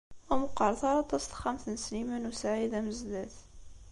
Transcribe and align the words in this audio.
Ur 0.29 0.37
meqqret 0.41 0.81
ara 0.89 0.99
aṭas 1.05 1.23
texxamt 1.25 1.65
n 1.69 1.75
Sliman 1.85 2.29
u 2.29 2.33
Saɛid 2.41 2.73
Amezdat. 2.79 3.35